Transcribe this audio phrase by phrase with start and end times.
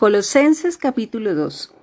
[0.00, 1.74] Colosenses capítulo 2.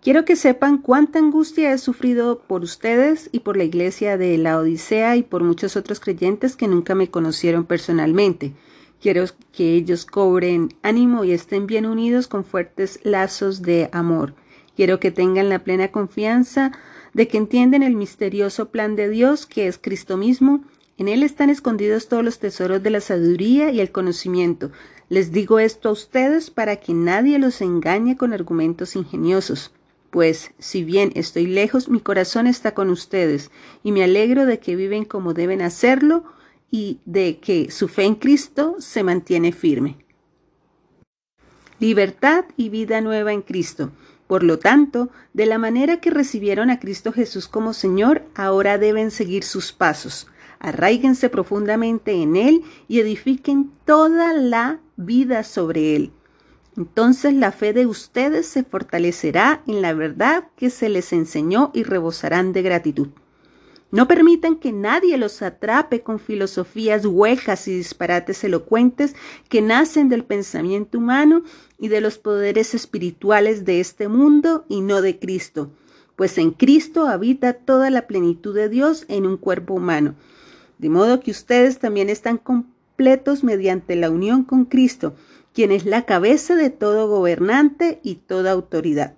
[0.00, 4.58] Quiero que sepan cuánta angustia he sufrido por ustedes y por la iglesia de la
[4.58, 8.54] Odisea y por muchos otros creyentes que nunca me conocieron personalmente.
[8.98, 14.32] Quiero que ellos cobren ánimo y estén bien unidos con fuertes lazos de amor.
[14.74, 16.72] Quiero que tengan la plena confianza
[17.12, 20.64] de que entienden el misterioso plan de Dios que es Cristo mismo.
[20.98, 24.70] En él están escondidos todos los tesoros de la sabiduría y el conocimiento.
[25.10, 29.72] Les digo esto a ustedes para que nadie los engañe con argumentos ingeniosos.
[30.10, 33.50] Pues, si bien estoy lejos, mi corazón está con ustedes,
[33.82, 36.24] y me alegro de que viven como deben hacerlo
[36.70, 39.98] y de que su fe en Cristo se mantiene firme.
[41.78, 43.90] Libertad y vida nueva en Cristo.
[44.26, 49.10] Por lo tanto, de la manera que recibieron a Cristo Jesús como Señor, ahora deben
[49.10, 50.26] seguir sus pasos
[50.58, 56.12] arraíguense profundamente en Él y edifiquen toda la vida sobre Él.
[56.76, 61.84] Entonces la fe de ustedes se fortalecerá en la verdad que se les enseñó y
[61.84, 63.08] rebosarán de gratitud.
[63.90, 69.14] No permitan que nadie los atrape con filosofías huecas y disparates elocuentes
[69.48, 71.44] que nacen del pensamiento humano
[71.78, 75.70] y de los poderes espirituales de este mundo y no de Cristo,
[76.16, 80.14] pues en Cristo habita toda la plenitud de Dios en un cuerpo humano
[80.78, 85.14] de modo que ustedes también están completos mediante la unión con Cristo,
[85.52, 89.14] quien es la cabeza de todo gobernante y toda autoridad.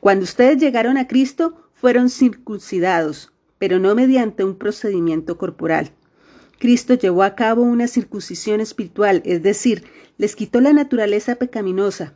[0.00, 5.90] Cuando ustedes llegaron a Cristo, fueron circuncidados, pero no mediante un procedimiento corporal.
[6.58, 9.84] Cristo llevó a cabo una circuncisión espiritual, es decir,
[10.18, 12.14] les quitó la naturaleza pecaminosa,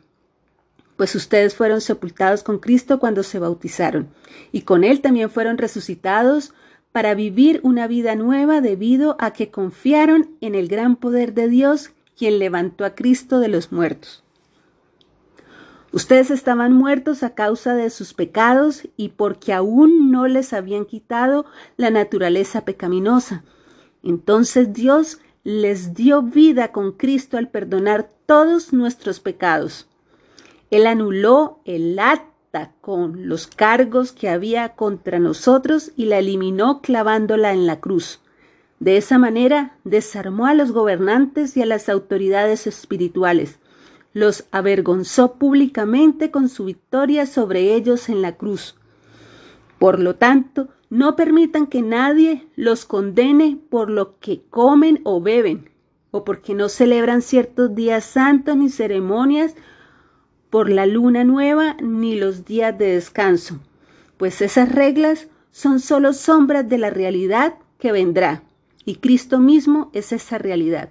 [0.97, 4.09] pues ustedes fueron sepultados con Cristo cuando se bautizaron,
[4.51, 6.53] y con Él también fueron resucitados
[6.97, 11.91] para vivir una vida nueva debido a que confiaron en el gran poder de Dios,
[12.17, 14.23] quien levantó a Cristo de los muertos.
[15.91, 21.45] Ustedes estaban muertos a causa de sus pecados y porque aún no les habían quitado
[21.75, 23.43] la naturaleza pecaminosa.
[24.01, 29.87] Entonces Dios les dio vida con Cristo al perdonar todos nuestros pecados.
[30.71, 32.36] Él anuló el acto
[32.81, 38.21] con los cargos que había contra nosotros y la eliminó clavándola en la cruz.
[38.79, 43.59] De esa manera desarmó a los gobernantes y a las autoridades espirituales,
[44.13, 48.75] los avergonzó públicamente con su victoria sobre ellos en la cruz.
[49.79, 55.69] Por lo tanto, no permitan que nadie los condene por lo que comen o beben,
[56.11, 59.55] o porque no celebran ciertos días santos ni ceremonias
[60.49, 63.59] por la luna nueva ni los días de descanso,
[64.17, 68.43] pues esas reglas son solo sombras de la realidad que vendrá,
[68.85, 70.89] y Cristo mismo es esa realidad.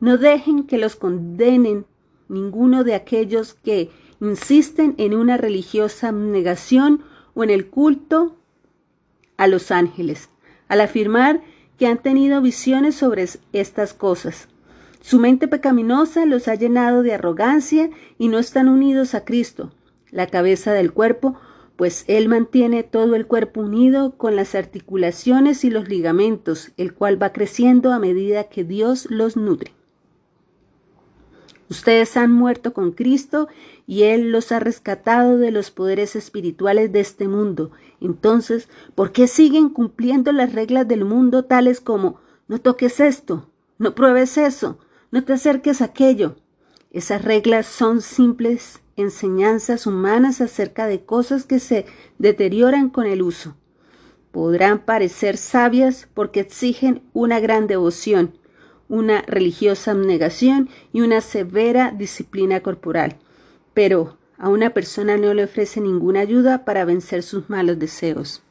[0.00, 1.86] No dejen que los condenen
[2.28, 3.90] ninguno de aquellos que
[4.20, 7.02] insisten en una religiosa negación
[7.34, 8.36] o en el culto
[9.36, 10.30] a los ángeles,
[10.68, 11.42] al afirmar
[11.78, 14.48] que han tenido visiones sobre estas cosas.
[15.00, 19.72] Su mente pecaminosa los ha llenado de arrogancia y no están unidos a Cristo,
[20.10, 21.36] la cabeza del cuerpo,
[21.76, 27.20] pues Él mantiene todo el cuerpo unido con las articulaciones y los ligamentos, el cual
[27.20, 29.72] va creciendo a medida que Dios los nutre.
[31.70, 33.48] Ustedes han muerto con Cristo
[33.86, 37.70] y Él los ha rescatado de los poderes espirituales de este mundo.
[38.00, 43.94] Entonces, ¿por qué siguen cumpliendo las reglas del mundo tales como no toques esto, no
[43.94, 44.78] pruebes eso,
[45.10, 46.36] no te acerques a aquello.
[46.90, 51.86] Esas reglas son simples enseñanzas humanas acerca de cosas que se
[52.18, 53.56] deterioran con el uso.
[54.32, 58.38] Podrán parecer sabias porque exigen una gran devoción,
[58.88, 63.16] una religiosa abnegación y una severa disciplina corporal,
[63.74, 68.42] pero a una persona no le ofrece ninguna ayuda para vencer sus malos deseos.